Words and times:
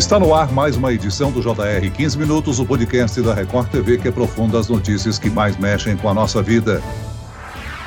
Está 0.00 0.18
no 0.18 0.34
ar 0.34 0.50
mais 0.50 0.76
uma 0.76 0.94
edição 0.94 1.30
do 1.30 1.42
JR 1.42 1.90
15 1.94 2.16
Minutos, 2.16 2.58
o 2.58 2.64
podcast 2.64 3.20
da 3.20 3.34
Record 3.34 3.68
TV 3.68 3.98
que 3.98 4.08
aprofunda 4.08 4.58
as 4.58 4.66
notícias 4.66 5.18
que 5.18 5.28
mais 5.28 5.58
mexem 5.58 5.94
com 5.94 6.08
a 6.08 6.14
nossa 6.14 6.42
vida. 6.42 6.82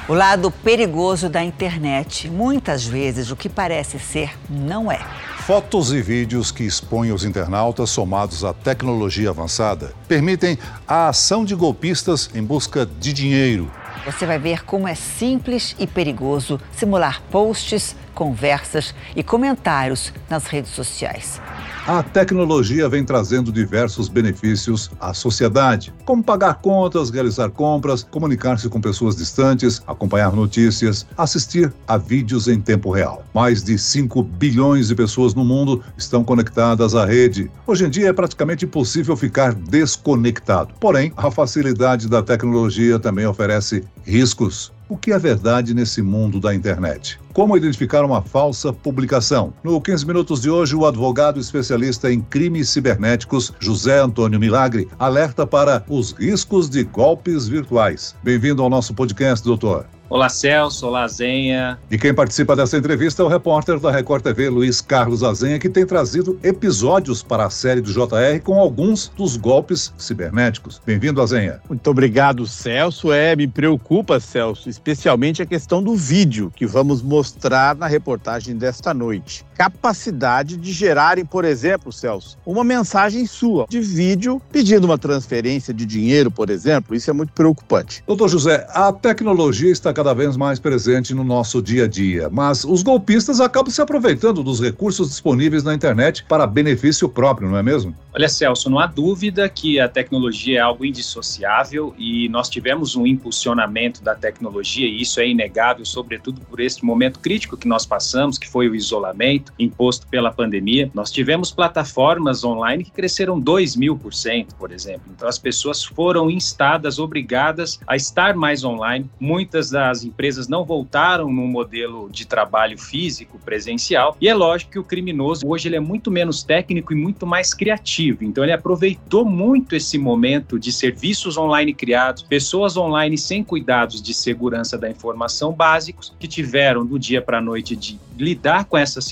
O 0.08 0.14
lado 0.14 0.52
perigoso 0.52 1.28
da 1.28 1.44
internet. 1.44 2.30
Muitas 2.30 2.86
vezes 2.86 3.32
o 3.32 3.36
que 3.36 3.50
parece 3.50 3.98
ser 3.98 4.38
não 4.48 4.92
é. 4.92 5.00
Fotos 5.40 5.92
e 5.92 6.04
vídeos 6.04 6.52
que 6.52 6.64
expõem 6.64 7.12
os 7.12 7.26
internautas, 7.26 7.90
somados 7.90 8.46
à 8.46 8.54
tecnologia 8.54 9.32
avançada, 9.32 9.92
permitem 10.08 10.60
a 10.88 11.08
ação 11.08 11.44
de 11.44 11.56
golpistas 11.56 12.30
em 12.36 12.44
busca 12.44 12.86
de 12.86 13.12
dinheiro. 13.12 13.72
Você 14.06 14.28
vai 14.28 14.38
ver 14.38 14.64
como 14.66 14.88
é 14.88 14.94
simples 14.94 15.76
e 15.80 15.88
perigoso 15.88 16.62
simular 16.74 17.24
posts, 17.32 17.96
conversas 18.14 18.94
e 19.16 19.24
comentários 19.24 20.14
nas 20.30 20.46
redes 20.46 20.72
sociais. 20.72 21.42
A 21.86 22.02
tecnologia 22.02 22.88
vem 22.88 23.04
trazendo 23.04 23.52
diversos 23.52 24.08
benefícios 24.08 24.90
à 25.02 25.14
sociedade, 25.14 25.94
como 26.06 26.24
pagar 26.24 26.62
contas, 26.62 27.10
realizar 27.10 27.50
compras, 27.50 28.04
comunicar-se 28.04 28.70
com 28.70 28.80
pessoas 28.80 29.18
distantes, 29.18 29.82
acompanhar 29.86 30.32
notícias, 30.32 31.06
assistir 31.18 31.74
a 31.86 31.98
vídeos 31.98 32.48
em 32.48 32.62
tempo 32.62 32.90
real. 32.90 33.26
Mais 33.34 33.62
de 33.62 33.78
5 33.78 34.24
bilhões 34.24 34.88
de 34.88 34.96
pessoas 34.96 35.34
no 35.34 35.44
mundo 35.44 35.84
estão 35.98 36.24
conectadas 36.24 36.96
à 36.96 37.06
rede. 37.06 37.52
Hoje 37.68 37.86
em 37.86 37.90
dia 37.90 38.08
é 38.08 38.14
praticamente 38.14 38.64
impossível 38.64 39.18
ficar 39.18 39.54
desconectado. 39.54 40.74
Porém, 40.80 41.12
a 41.18 41.30
facilidade 41.30 42.08
da 42.08 42.24
tecnologia 42.24 42.98
também 42.98 43.26
oferece 43.26 43.84
riscos. 44.06 44.72
O 44.94 44.98
que 44.98 45.12
é 45.12 45.18
verdade 45.18 45.74
nesse 45.74 46.04
mundo 46.04 46.40
da 46.40 46.54
internet? 46.54 47.20
Como 47.34 47.58
identificar 47.58 48.06
uma 48.06 48.22
falsa 48.22 48.72
publicação? 48.72 49.52
No 49.64 49.82
15 49.82 50.06
Minutos 50.06 50.40
de 50.40 50.52
hoje, 50.52 50.76
o 50.76 50.86
advogado 50.86 51.40
especialista 51.40 52.14
em 52.14 52.22
crimes 52.22 52.70
cibernéticos, 52.70 53.52
José 53.60 54.00
Antônio 54.00 54.40
Milagre, 54.40 54.88
alerta 55.00 55.48
para 55.48 55.84
os 55.90 56.12
riscos 56.12 56.70
de 56.70 56.84
golpes 56.84 57.48
virtuais. 57.48 58.16
Bem-vindo 58.22 58.62
ao 58.62 58.70
nosso 58.70 58.94
podcast, 58.94 59.44
doutor. 59.44 59.88
Olá, 60.14 60.30
Celso. 60.30 60.86
Olá, 60.86 61.06
Azenha. 61.06 61.80
E 61.90 61.98
quem 61.98 62.14
participa 62.14 62.56
dessa 62.56 62.78
entrevista 62.78 63.24
é 63.24 63.26
o 63.26 63.28
repórter 63.28 63.80
da 63.80 63.90
Record 63.90 64.22
TV, 64.22 64.48
Luiz 64.48 64.80
Carlos 64.80 65.24
Azenha, 65.24 65.58
que 65.58 65.68
tem 65.68 65.88
trazido 65.88 66.40
episódios 66.44 67.24
para 67.24 67.48
a 67.48 67.50
série 67.50 67.82
do 67.82 67.92
JR 67.92 68.40
com 68.44 68.60
alguns 68.60 69.08
dos 69.08 69.36
golpes 69.36 69.92
cibernéticos. 69.98 70.80
Bem-vindo, 70.86 71.20
Azenha. 71.20 71.62
Muito 71.68 71.90
obrigado, 71.90 72.46
Celso. 72.46 73.12
É, 73.12 73.36
me 73.36 73.48
preocupa, 73.48 74.20
Celso, 74.20 74.70
especialmente 74.70 75.42
a 75.42 75.48
questão 75.48 75.82
do 75.82 75.96
vídeo 75.96 76.54
que 76.56 76.68
vamos 76.68 77.02
mostrar 77.02 77.76
na 77.76 77.88
reportagem 77.88 78.56
desta 78.56 78.94
noite. 78.94 79.44
Capacidade 79.58 80.58
de 80.58 80.72
gerarem, 80.72 81.26
por 81.26 81.44
exemplo, 81.44 81.92
Celso, 81.92 82.38
uma 82.46 82.64
mensagem 82.64 83.26
sua 83.26 83.66
de 83.70 83.80
vídeo 83.80 84.42
pedindo 84.52 84.86
uma 84.86 84.98
transferência 84.98 85.74
de 85.74 85.86
dinheiro, 85.86 86.30
por 86.32 86.50
exemplo. 86.50 86.96
Isso 86.96 87.10
é 87.10 87.14
muito 87.14 87.34
preocupante. 87.34 88.04
Doutor 88.08 88.30
José, 88.30 88.68
a 88.70 88.92
tecnologia 88.92 89.72
está 89.72 89.94
cada 89.94 90.04
cada 90.04 90.14
vez 90.14 90.36
mais 90.36 90.60
presente 90.60 91.14
no 91.14 91.24
nosso 91.24 91.62
dia 91.62 91.86
a 91.86 91.88
dia, 91.88 92.30
mas 92.30 92.66
os 92.66 92.84
golpistas 92.84 93.40
acabam 93.40 93.72
se 93.72 93.82
aproveitando 93.82 94.44
dos 94.44 94.60
recursos 94.60 95.08
disponíveis 95.08 95.64
na 95.64 95.74
internet 95.74 96.26
para 96.26 96.46
benefício 96.46 97.08
próprio, 97.08 97.50
não 97.50 97.58
é 97.58 97.64
mesmo? 97.64 97.96
Olha, 98.14 98.28
Celso, 98.28 98.70
não 98.70 98.80
há 98.80 98.86
dúvida 98.86 99.48
que 99.48 99.80
a 99.80 99.88
tecnologia 99.88 100.60
é 100.60 100.62
algo 100.62 100.84
indissociável 100.84 101.96
e 101.98 102.28
nós 102.28 102.50
tivemos 102.50 102.98
um 102.98 103.08
impulsionamento 103.08 104.04
da 104.04 104.14
tecnologia, 104.14 104.86
e 104.86 105.02
isso 105.02 105.22
é 105.22 105.28
inegável, 105.28 105.86
sobretudo 105.86 106.42
por 106.42 106.60
este 106.60 106.84
momento 106.84 107.20
crítico 107.20 107.56
que 107.56 107.68
nós 107.68 107.86
passamos, 107.86 108.38
que 108.38 108.50
foi 108.50 108.68
o 108.68 108.76
isolamento 108.76 109.53
imposto 109.58 110.08
pela 110.08 110.32
pandemia. 110.32 110.92
Nós 110.94 111.12
tivemos 111.12 111.52
plataformas 111.52 112.44
online 112.44 112.84
que 112.84 112.92
cresceram 112.92 113.40
2 113.40 113.76
mil 113.76 113.98
por 113.98 114.14
cento, 114.14 114.56
por 114.56 114.72
exemplo. 114.72 115.04
Então, 115.16 115.28
as 115.28 115.40
pessoas 115.40 115.84
foram 115.84 116.30
instadas, 116.30 117.00
obrigadas 117.00 117.80
a 117.88 117.96
estar 117.96 118.36
mais 118.36 118.64
online. 118.64 119.10
Muitas 119.20 119.70
das 119.70 119.94
as 119.94 120.04
empresas 120.04 120.48
não 120.48 120.66
voltaram 120.66 121.32
no 121.32 121.48
modelo 121.48 122.10
de 122.10 122.26
trabalho 122.26 122.78
físico 122.78 123.40
presencial. 123.40 124.18
E 124.20 124.28
é 124.28 124.34
lógico 124.34 124.72
que 124.72 124.80
o 124.80 124.84
criminoso 124.84 125.48
hoje 125.48 125.68
ele 125.68 125.76
é 125.76 125.80
muito 125.80 126.10
menos 126.10 126.42
técnico 126.42 126.94
e 126.94 126.96
muito 126.96 127.28
mais 127.28 127.54
criativo. 127.54 128.24
Então 128.24 128.44
ele 128.44 128.52
aproveitou 128.52 129.24
muito 129.24 129.76
esse 129.76 130.00
momento 130.00 130.58
de 130.60 130.74
serviços 130.74 131.38
online 131.38 131.74
criados, 131.74 132.24
pessoas 132.24 132.76
online 132.76 133.18
sem 133.18 133.44
cuidados 133.44 134.02
de 134.02 134.14
segurança 134.14 134.78
da 134.78 134.90
informação 134.90 135.54
básicos 135.54 136.12
que 136.20 136.28
tiveram 136.28 136.84
do 136.84 136.98
dia 136.98 137.22
para 137.22 137.38
a 137.38 137.42
noite 137.42 137.76
de 137.76 138.00
lidar 138.18 138.66
com 138.66 138.78
essas 138.78 139.06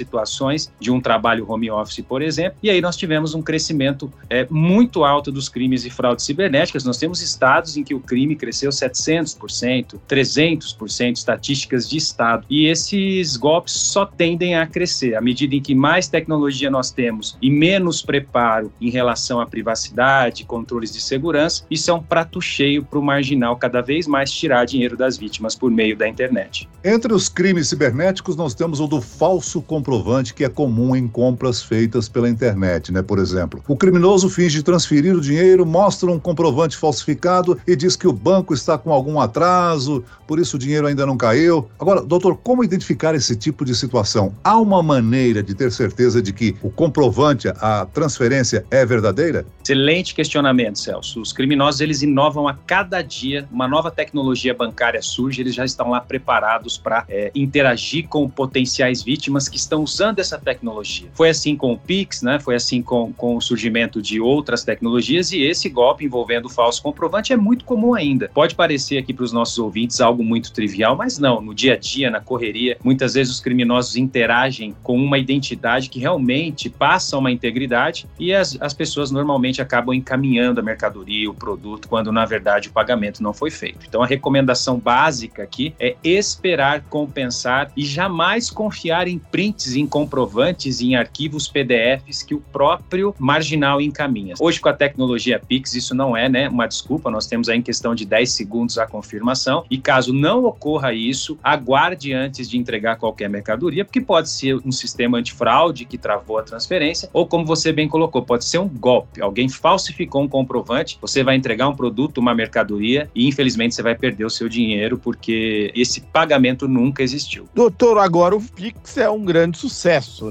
de 0.80 0.92
um 0.92 1.00
trabalho 1.00 1.50
home 1.50 1.70
office, 1.72 2.04
por 2.08 2.22
exemplo. 2.22 2.58
E 2.62 2.70
aí 2.70 2.82
nós 2.82 2.96
tivemos 2.96 3.34
um 3.34 3.42
crescimento 3.42 4.12
é, 4.30 4.48
muito 4.50 5.04
alto 5.04 5.32
dos 5.32 5.50
crimes 5.50 5.86
e 5.86 5.90
fraudes 5.90 6.26
cibernéticas. 6.26 6.84
Nós 6.84 6.98
temos 6.98 7.22
estados 7.22 7.78
em 7.78 7.84
que 7.84 7.94
o 7.94 8.00
crime 8.00 8.36
cresceu 8.36 8.70
700%, 8.70 10.00
300 10.08 10.76
cento 10.88 11.18
estatísticas 11.18 11.90
de 11.90 11.98
Estado. 11.98 12.46
E 12.50 12.68
esses 12.68 13.38
golpes 13.38 13.74
só 13.74 14.06
tendem 14.06 14.56
a 14.56 14.68
crescer. 14.68 15.16
À 15.16 15.22
medida 15.22 15.56
em 15.56 15.62
que 15.62 15.74
mais 15.74 16.08
tecnologia 16.08 16.70
nós 16.70 16.92
temos 16.92 17.38
e 17.42 17.50
menos 17.50 18.02
preparo 18.02 18.72
em 18.80 18.90
relação 18.90 19.40
à 19.40 19.46
privacidade, 19.46 20.46
controles 20.46 20.92
de 20.92 21.02
segurança, 21.02 21.64
isso 21.70 21.90
é 21.90 21.94
um 21.94 22.02
prato 22.02 22.42
cheio 22.42 22.84
para 22.84 23.00
o 23.00 23.02
marginal 23.02 23.56
cada 23.56 23.82
vez 23.82 24.08
mais 24.08 24.32
tirar 24.32 24.66
dinheiro 24.66 24.98
das 24.98 25.18
vítimas 25.18 25.56
por 25.56 25.72
meio 25.72 25.96
da 25.96 26.08
internet. 26.08 26.68
Entre 26.84 27.14
os 27.14 27.30
crimes 27.30 27.70
cibernéticos, 27.70 28.36
nós 28.36 28.54
temos 28.54 28.80
o 28.80 28.88
do 28.88 29.02
falso 29.02 29.62
comprovante, 29.62 30.11
que 30.34 30.44
é 30.44 30.50
comum 30.50 30.96
em 30.96 31.08
compras 31.08 31.64
feitas 31.64 32.10
pela 32.10 32.30
internet, 32.30 32.92
né? 32.92 33.02
Por 33.02 33.20
exemplo, 33.20 33.64
o 33.68 33.76
criminoso 33.76 34.30
finge 34.30 34.62
transferir 34.62 35.16
o 35.16 35.22
dinheiro, 35.22 35.66
mostra 35.66 36.12
um 36.12 36.20
comprovante 36.20 36.76
falsificado 36.76 37.58
e 37.66 37.76
diz 37.76 37.96
que 37.96 38.08
o 38.08 38.14
banco 38.14 38.54
está 38.54 38.78
com 38.78 38.92
algum 38.92 39.20
atraso, 39.20 40.04
por 40.28 40.40
isso 40.40 40.58
dinheiro 40.58 40.88
ainda 40.88 41.06
não 41.06 41.18
caiu. 41.18 41.70
Agora, 41.80 42.02
doutor, 42.02 42.38
como 42.38 42.64
identificar 42.64 43.16
esse 43.16 43.36
tipo 43.36 43.64
de 43.64 43.76
situação? 43.76 44.34
Há 44.44 44.58
uma 44.60 44.84
maneira 44.84 45.42
de 45.42 45.56
ter 45.56 45.72
certeza 45.72 46.22
de 46.22 46.34
que 46.34 46.56
o 46.62 46.70
comprovante, 46.70 47.48
a 47.48 47.86
transferência 47.86 48.66
é 48.70 48.86
verdadeira? 48.86 49.46
Excelente 49.64 50.14
questionamento, 50.14 50.80
Celso. 50.80 51.22
Os 51.22 51.32
criminosos, 51.32 51.82
eles 51.82 52.02
inovam 52.02 52.48
a 52.48 52.54
cada 52.54 53.02
dia, 53.02 53.48
uma 53.52 53.68
nova 53.68 53.90
tecnologia 53.90 54.54
bancária 54.54 55.02
surge, 55.02 55.42
eles 55.42 55.56
já 55.56 55.64
estão 55.64 55.90
lá 55.90 56.02
preparados 56.02 56.78
para 56.78 57.06
é, 57.08 57.32
interagir 57.34 58.08
com 58.08 58.30
potenciais 58.30 59.04
vítimas 59.04 59.48
que 59.48 59.58
estão 59.58 59.84
usando 59.84 60.01
essa 60.20 60.38
tecnologia. 60.38 61.10
Foi 61.14 61.30
assim 61.30 61.56
com 61.56 61.74
o 61.74 61.78
Pix, 61.78 62.22
né? 62.22 62.40
Foi 62.40 62.56
assim 62.56 62.82
com, 62.82 63.12
com 63.14 63.36
o 63.36 63.42
surgimento 63.42 64.02
de 64.02 64.20
outras 64.20 64.64
tecnologias 64.64 65.32
e 65.32 65.42
esse 65.42 65.70
golpe 65.70 66.06
envolvendo 66.06 66.50
falso 66.50 66.82
comprovante 66.82 67.34
é 67.34 67.38
muito 67.38 67.66
comum 67.66 67.94
ainda. 67.94 68.30
Pode 68.34 68.56
parecer 68.56 68.98
aqui 68.98 69.14
para 69.14 69.24
os 69.24 69.32
nossos 69.32 69.58
ouvintes 69.60 70.02
algo 70.02 70.24
muito 70.24 70.52
trivial, 70.52 70.96
mas 70.96 71.18
não. 71.18 71.42
No 71.42 71.54
dia 71.54 71.74
a 71.74 71.78
dia, 71.78 72.10
na 72.10 72.20
correria, 72.20 72.78
muitas 72.84 73.14
vezes 73.14 73.34
os 73.34 73.40
criminosos 73.40 73.96
interagem 73.96 74.76
com 74.84 74.98
uma 74.98 75.18
identidade 75.18 75.90
que 75.90 76.00
realmente 76.00 76.70
passa 76.70 77.18
uma 77.18 77.32
integridade 77.32 78.08
e 78.20 78.34
as, 78.34 78.58
as 78.60 78.74
pessoas 78.74 79.12
normalmente 79.12 79.62
acabam 79.62 79.94
encaminhando 79.94 80.60
a 80.60 80.64
mercadoria, 80.64 81.30
o 81.30 81.34
produto, 81.34 81.88
quando 81.88 82.12
na 82.12 82.26
verdade 82.26 82.70
o 82.70 82.72
pagamento 82.72 83.22
não 83.22 83.34
foi 83.34 83.52
feito. 83.52 83.86
Então 83.88 84.02
a 84.02 84.08
recomendação 84.08 84.80
básica 84.80 85.44
aqui 85.44 85.74
é 85.80 85.96
esperar 86.04 86.82
compensar 86.90 87.72
e 87.76 87.84
jamais 87.84 88.50
confiar 88.50 89.08
em 89.08 89.18
prints, 89.18 89.76
em 89.76 89.88
comprovantes, 89.92 90.80
em 90.82 90.96
arquivos 90.96 91.50
PDFs 91.50 92.24
que 92.24 92.34
o 92.34 92.40
próprio 92.40 93.14
marginal 93.20 93.82
encaminha. 93.82 94.36
Hoje, 94.40 94.60
com 94.62 94.70
a 94.70 94.74
tecnologia 94.74 95.38
Pix, 95.38 95.76
isso 95.76 95.94
não 95.94 96.16
é 96.16 96.30
né, 96.30 96.48
uma 96.48 96.66
desculpa, 96.66 97.12
nós 97.12 97.28
temos 97.28 97.50
aí 97.50 97.58
em 97.58 97.62
questão 97.62 97.94
de 97.94 98.06
10 98.06 98.32
segundos 98.32 98.78
a 98.78 98.88
confirmação, 98.88 99.66
e 99.70 99.78
caso 99.78 100.14
não 100.14 100.46
ocorra 100.46 100.94
isso, 100.94 101.38
aguarde 101.44 102.14
antes 102.14 102.50
de 102.50 102.58
entregar 102.58 102.96
qualquer 102.96 103.30
mercadoria, 103.30 103.84
porque 103.84 104.00
pode 104.00 104.30
ser 104.30 104.56
um 104.66 104.72
sistema 104.72 105.18
antifraude 105.18 105.84
que 105.84 105.98
travou 105.98 106.38
a 106.38 106.44
transferência, 106.44 107.10
ou 107.12 107.28
como 107.28 107.46
você 107.46 107.74
bem 107.74 107.90
colocou, 107.90 108.22
pode 108.22 108.46
ser 108.46 108.60
um 108.60 108.70
golpe. 108.70 109.22
Alguém 109.22 109.50
falsificou 109.50 110.24
um 110.24 110.28
comprovante, 110.28 110.98
você 111.02 111.22
vai 111.22 111.36
entregar 111.36 111.68
um 111.68 111.76
produto, 111.76 112.20
uma 112.20 112.34
mercadoria, 112.34 113.10
e 113.14 113.28
infelizmente 113.28 113.76
você 113.76 113.84
vai 113.84 113.96
perder 113.96 114.24
o 114.24 114.30
seu 114.30 114.48
dinheiro, 114.48 114.98
porque 114.98 115.72
esse 115.76 116.00
pagamento 116.00 116.66
nunca 116.66 117.04
existiu. 117.04 117.50
Doutor, 117.54 117.98
agora 117.98 118.36
o 118.36 118.42
Pix 118.42 118.98
é 118.98 119.10
um 119.10 119.26
grande 119.26 119.58
sucesso, 119.58 119.81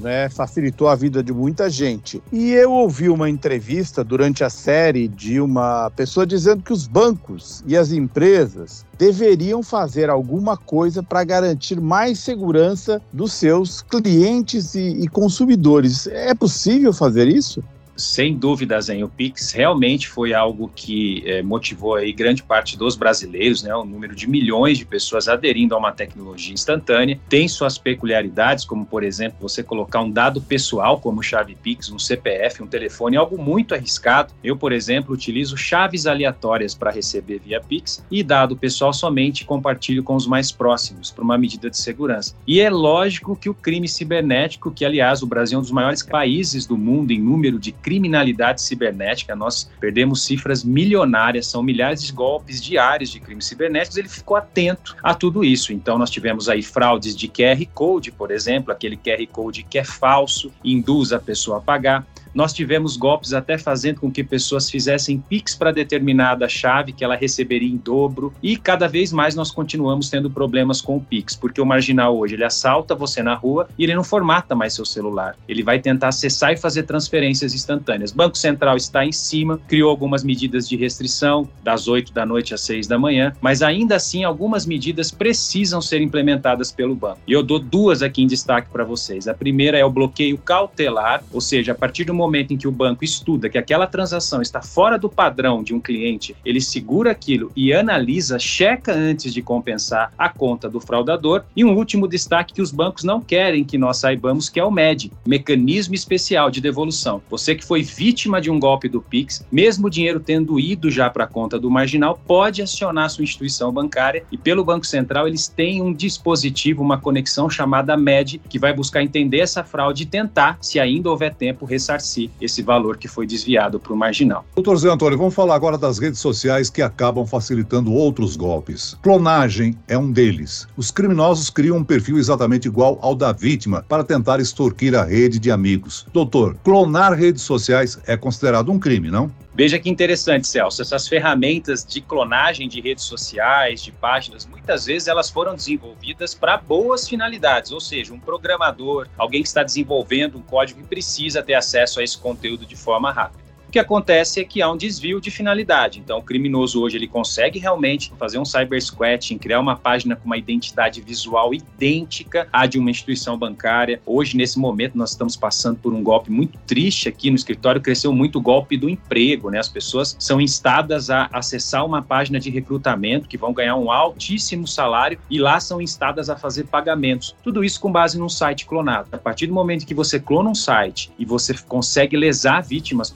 né? 0.01 0.29
Facilitou 0.29 0.87
a 0.87 0.95
vida 0.95 1.21
de 1.23 1.33
muita 1.33 1.69
gente. 1.69 2.21
E 2.31 2.51
eu 2.51 2.71
ouvi 2.71 3.09
uma 3.09 3.29
entrevista 3.29 4.03
durante 4.03 4.43
a 4.43 4.49
série 4.49 5.07
de 5.07 5.41
uma 5.41 5.89
pessoa 5.91 6.25
dizendo 6.25 6.63
que 6.63 6.71
os 6.71 6.87
bancos 6.87 7.63
e 7.67 7.75
as 7.75 7.91
empresas 7.91 8.85
deveriam 8.97 9.61
fazer 9.61 10.09
alguma 10.09 10.55
coisa 10.55 11.03
para 11.03 11.23
garantir 11.23 11.81
mais 11.81 12.19
segurança 12.19 13.01
dos 13.11 13.33
seus 13.33 13.81
clientes 13.81 14.75
e, 14.75 15.03
e 15.03 15.07
consumidores. 15.07 16.07
É 16.07 16.33
possível 16.33 16.93
fazer 16.93 17.27
isso? 17.27 17.63
Sem 17.95 18.35
dúvidas, 18.35 18.89
hein? 18.89 19.03
O 19.03 19.09
Pix 19.09 19.51
realmente 19.51 20.07
foi 20.07 20.33
algo 20.33 20.71
que 20.73 21.23
é, 21.25 21.41
motivou 21.41 21.95
aí 21.95 22.11
grande 22.11 22.43
parte 22.43 22.77
dos 22.77 22.95
brasileiros, 22.95 23.63
né? 23.63 23.75
O 23.75 23.85
número 23.85 24.15
de 24.15 24.27
milhões 24.27 24.77
de 24.77 24.85
pessoas 24.85 25.27
aderindo 25.27 25.75
a 25.75 25.77
uma 25.77 25.91
tecnologia 25.91 26.53
instantânea. 26.53 27.19
Tem 27.29 27.47
suas 27.47 27.77
peculiaridades, 27.77 28.65
como 28.65 28.85
por 28.85 29.03
exemplo, 29.03 29.37
você 29.41 29.63
colocar 29.63 30.01
um 30.01 30.09
dado 30.09 30.41
pessoal 30.41 30.99
como 30.99 31.21
chave 31.21 31.55
Pix, 31.55 31.91
um 31.91 31.99
CPF, 31.99 32.63
um 32.63 32.67
telefone, 32.67 33.17
algo 33.17 33.37
muito 33.37 33.73
arriscado. 33.73 34.33
Eu, 34.43 34.57
por 34.57 34.71
exemplo, 34.71 35.13
utilizo 35.13 35.57
chaves 35.57 36.05
aleatórias 36.07 36.73
para 36.73 36.91
receber 36.91 37.39
via 37.39 37.61
Pix 37.61 38.03
e 38.09 38.23
dado 38.23 38.57
pessoal 38.57 38.93
somente 38.93 39.45
compartilho 39.45 40.03
com 40.03 40.15
os 40.15 40.27
mais 40.27 40.51
próximos, 40.51 41.11
por 41.11 41.23
uma 41.23 41.37
medida 41.37 41.69
de 41.69 41.77
segurança. 41.77 42.35
E 42.47 42.59
é 42.59 42.69
lógico 42.69 43.35
que 43.35 43.49
o 43.49 43.53
crime 43.53 43.87
cibernético, 43.87 44.71
que 44.71 44.85
aliás 44.85 45.21
o 45.21 45.27
Brasil 45.27 45.57
é 45.57 45.59
um 45.59 45.61
dos 45.61 45.71
maiores 45.71 46.03
países 46.03 46.65
do 46.65 46.77
mundo 46.77 47.11
em 47.11 47.19
número 47.19 47.59
de 47.59 47.71
criminalidade 47.81 48.61
cibernética, 48.61 49.35
nós 49.35 49.69
perdemos 49.79 50.23
cifras 50.23 50.63
milionárias, 50.63 51.47
são 51.47 51.63
milhares 51.63 52.03
de 52.03 52.11
golpes 52.11 52.61
diários 52.61 53.09
de 53.09 53.19
crimes 53.19 53.45
cibernéticos, 53.45 53.97
ele 53.97 54.09
ficou 54.09 54.37
atento 54.37 54.95
a 55.03 55.13
tudo 55.13 55.43
isso. 55.43 55.73
Então 55.73 55.97
nós 55.97 56.09
tivemos 56.09 56.47
aí 56.47 56.61
fraudes 56.61 57.15
de 57.15 57.27
QR 57.27 57.65
Code, 57.73 58.11
por 58.11 58.31
exemplo, 58.31 58.71
aquele 58.71 58.97
QR 58.97 59.25
Code 59.31 59.63
que 59.63 59.77
é 59.77 59.83
falso, 59.83 60.51
induz 60.63 61.11
a 61.11 61.19
pessoa 61.19 61.57
a 61.57 61.61
pagar. 61.61 62.05
Nós 62.33 62.53
tivemos 62.53 62.97
golpes 62.97 63.33
até 63.33 63.57
fazendo 63.57 63.99
com 63.99 64.11
que 64.11 64.23
pessoas 64.23 64.69
fizessem 64.69 65.19
Pix 65.19 65.55
para 65.55 65.71
determinada 65.71 66.47
chave 66.47 66.93
que 66.93 67.03
ela 67.03 67.15
receberia 67.15 67.69
em 67.69 67.77
dobro. 67.77 68.33
E 68.41 68.57
cada 68.57 68.87
vez 68.87 69.11
mais 69.11 69.35
nós 69.35 69.51
continuamos 69.51 70.09
tendo 70.09 70.29
problemas 70.29 70.81
com 70.81 70.97
o 70.97 71.01
Pix, 71.01 71.35
porque 71.35 71.61
o 71.61 71.65
marginal 71.65 72.17
hoje 72.17 72.35
ele 72.35 72.43
assalta 72.43 72.95
você 72.95 73.21
na 73.21 73.35
rua 73.35 73.67
e 73.77 73.83
ele 73.83 73.95
não 73.95 74.03
formata 74.03 74.55
mais 74.55 74.73
seu 74.73 74.85
celular. 74.85 75.35
Ele 75.47 75.63
vai 75.63 75.79
tentar 75.79 76.09
acessar 76.09 76.53
e 76.53 76.57
fazer 76.57 76.83
transferências 76.83 77.53
instantâneas. 77.53 78.11
Banco 78.11 78.37
Central 78.37 78.77
está 78.77 79.05
em 79.05 79.11
cima, 79.11 79.59
criou 79.67 79.89
algumas 79.89 80.23
medidas 80.23 80.67
de 80.67 80.75
restrição 80.75 81.47
das 81.63 81.87
8 81.87 82.13
da 82.13 82.25
noite 82.25 82.53
às 82.53 82.61
6 82.61 82.87
da 82.87 82.97
manhã, 82.97 83.33
mas 83.41 83.61
ainda 83.61 83.95
assim 83.95 84.23
algumas 84.23 84.65
medidas 84.65 85.11
precisam 85.11 85.81
ser 85.81 86.01
implementadas 86.01 86.71
pelo 86.71 86.95
banco. 86.95 87.19
E 87.27 87.33
eu 87.33 87.43
dou 87.43 87.59
duas 87.59 88.01
aqui 88.01 88.21
em 88.21 88.27
destaque 88.27 88.69
para 88.69 88.83
vocês. 88.83 89.27
A 89.27 89.33
primeira 89.33 89.77
é 89.77 89.85
o 89.85 89.89
bloqueio 89.89 90.37
cautelar, 90.37 91.23
ou 91.31 91.41
seja, 91.41 91.71
a 91.71 91.75
partir 91.75 92.05
do 92.05 92.13
momento 92.21 92.53
em 92.53 92.57
que 92.57 92.67
o 92.67 92.71
banco 92.71 93.03
estuda 93.03 93.49
que 93.49 93.57
aquela 93.57 93.87
transação 93.87 94.41
está 94.41 94.61
fora 94.61 94.97
do 94.97 95.09
padrão 95.09 95.63
de 95.63 95.73
um 95.73 95.79
cliente, 95.79 96.35
ele 96.45 96.61
segura 96.61 97.11
aquilo 97.11 97.51
e 97.55 97.73
analisa, 97.73 98.37
checa 98.37 98.93
antes 98.93 99.33
de 99.33 99.41
compensar 99.41 100.13
a 100.17 100.29
conta 100.29 100.69
do 100.69 100.79
fraudador. 100.79 101.43
E 101.55 101.65
um 101.65 101.75
último 101.75 102.07
destaque 102.07 102.53
que 102.53 102.61
os 102.61 102.71
bancos 102.71 103.03
não 103.03 103.19
querem 103.19 103.63
que 103.63 103.77
nós 103.77 103.97
saibamos, 103.97 104.49
que 104.49 104.59
é 104.59 104.63
o 104.63 104.71
MED, 104.71 105.11
Mecanismo 105.25 105.95
Especial 105.95 106.51
de 106.51 106.61
Devolução. 106.61 107.21
Você 107.29 107.55
que 107.55 107.65
foi 107.65 107.81
vítima 107.81 108.39
de 108.39 108.51
um 108.51 108.59
golpe 108.59 108.87
do 108.87 109.01
Pix, 109.01 109.45
mesmo 109.51 109.87
o 109.87 109.89
dinheiro 109.89 110.19
tendo 110.19 110.59
ido 110.59 110.91
já 110.91 111.09
para 111.09 111.23
a 111.23 111.27
conta 111.27 111.59
do 111.59 111.69
marginal, 111.69 112.19
pode 112.27 112.61
acionar 112.61 113.09
sua 113.09 113.23
instituição 113.23 113.71
bancária 113.71 114.23
e 114.31 114.37
pelo 114.37 114.63
Banco 114.63 114.85
Central 114.85 115.27
eles 115.27 115.47
têm 115.47 115.81
um 115.81 115.91
dispositivo, 115.91 116.83
uma 116.83 116.99
conexão 116.99 117.49
chamada 117.49 117.97
MED, 117.97 118.41
que 118.47 118.59
vai 118.59 118.73
buscar 118.73 119.01
entender 119.01 119.39
essa 119.39 119.63
fraude 119.63 120.03
e 120.03 120.05
tentar, 120.05 120.57
se 120.61 120.79
ainda 120.79 121.09
houver 121.09 121.33
tempo, 121.33 121.65
ressarcir 121.65 122.10
si 122.11 122.29
esse 122.39 122.61
valor 122.61 122.97
que 122.97 123.07
foi 123.07 123.25
desviado 123.25 123.79
para 123.79 123.93
o 123.93 123.97
marginal. 123.97 124.45
Doutor 124.55 124.77
Zé 124.77 124.89
Antônio, 124.89 125.17
vamos 125.17 125.33
falar 125.33 125.55
agora 125.55 125.77
das 125.77 125.97
redes 125.97 126.19
sociais 126.19 126.69
que 126.69 126.81
acabam 126.81 127.25
facilitando 127.25 127.93
outros 127.93 128.35
golpes. 128.35 128.97
Clonagem 129.01 129.77
é 129.87 129.97
um 129.97 130.11
deles. 130.11 130.67
Os 130.75 130.91
criminosos 130.91 131.49
criam 131.49 131.77
um 131.77 131.83
perfil 131.83 132.17
exatamente 132.17 132.67
igual 132.67 132.99
ao 133.01 133.15
da 133.15 133.31
vítima 133.31 133.85
para 133.87 134.03
tentar 134.03 134.39
extorquir 134.39 134.95
a 134.95 135.03
rede 135.03 135.39
de 135.39 135.51
amigos. 135.51 136.05
Doutor, 136.13 136.57
clonar 136.63 137.13
redes 137.13 137.43
sociais 137.43 137.99
é 138.05 138.17
considerado 138.17 138.71
um 138.71 138.79
crime, 138.79 139.09
não? 139.09 139.31
Veja 139.53 139.77
que 139.77 139.89
interessante, 139.89 140.47
Celso, 140.47 140.81
essas 140.81 141.09
ferramentas 141.09 141.85
de 141.85 141.99
clonagem 141.99 142.69
de 142.69 142.79
redes 142.79 143.03
sociais, 143.03 143.83
de 143.83 143.91
páginas, 143.91 144.45
muitas 144.45 144.85
vezes 144.85 145.09
elas 145.09 145.29
foram 145.29 145.55
desenvolvidas 145.55 146.33
para 146.33 146.55
boas 146.55 147.07
finalidades, 147.07 147.73
ou 147.73 147.81
seja, 147.81 148.13
um 148.13 148.19
programador, 148.19 149.09
alguém 149.17 149.41
que 149.41 149.49
está 149.49 149.61
desenvolvendo 149.61 150.37
um 150.37 150.41
código 150.41 150.79
e 150.79 150.85
precisa 150.85 151.43
ter 151.43 151.55
acesso 151.55 151.99
a 151.99 152.03
esse 152.03 152.17
conteúdo 152.17 152.65
de 152.65 152.77
forma 152.77 153.11
rápida. 153.11 153.50
O 153.71 153.79
que 153.79 153.79
acontece 153.79 154.41
é 154.41 154.43
que 154.43 154.61
há 154.61 154.69
um 154.69 154.75
desvio 154.75 155.21
de 155.21 155.31
finalidade. 155.31 155.97
Então, 155.97 156.19
o 156.19 156.21
criminoso 156.21 156.81
hoje 156.81 156.97
ele 156.97 157.07
consegue 157.07 157.57
realmente 157.57 158.11
fazer 158.19 158.37
um 158.37 158.43
cyber 158.43 158.81
squatting, 158.81 159.37
criar 159.37 159.61
uma 159.61 159.77
página 159.77 160.13
com 160.13 160.25
uma 160.25 160.37
identidade 160.37 160.99
visual 160.99 161.53
idêntica 161.53 162.49
à 162.51 162.65
de 162.65 162.77
uma 162.77 162.91
instituição 162.91 163.37
bancária. 163.37 164.01
Hoje, 164.05 164.35
nesse 164.35 164.59
momento, 164.59 164.97
nós 164.97 165.11
estamos 165.11 165.37
passando 165.37 165.77
por 165.77 165.93
um 165.93 166.03
golpe 166.03 166.29
muito 166.29 166.59
triste 166.67 167.07
aqui 167.07 167.29
no 167.29 167.37
escritório. 167.37 167.79
Cresceu 167.79 168.11
muito 168.11 168.39
o 168.39 168.41
golpe 168.41 168.75
do 168.75 168.89
emprego, 168.89 169.49
né? 169.49 169.59
As 169.59 169.69
pessoas 169.69 170.17
são 170.19 170.41
instadas 170.41 171.09
a 171.09 171.29
acessar 171.31 171.85
uma 171.85 172.01
página 172.01 172.41
de 172.41 172.49
recrutamento 172.49 173.29
que 173.29 173.37
vão 173.37 173.53
ganhar 173.53 173.77
um 173.77 173.89
altíssimo 173.89 174.67
salário 174.67 175.17
e 175.29 175.39
lá 175.39 175.61
são 175.61 175.81
instadas 175.81 176.29
a 176.29 176.35
fazer 176.35 176.65
pagamentos. 176.65 177.33
Tudo 177.41 177.63
isso 177.63 177.79
com 177.79 177.89
base 177.89 178.19
num 178.19 178.27
site 178.27 178.65
clonado. 178.65 179.07
A 179.13 179.17
partir 179.17 179.47
do 179.47 179.53
momento 179.53 179.85
que 179.85 179.93
você 179.93 180.19
clona 180.19 180.49
um 180.49 180.55
site 180.55 181.09
e 181.17 181.23
você 181.23 181.53
consegue 181.69 182.17
lesar 182.17 182.59
vítimas, 182.59 183.09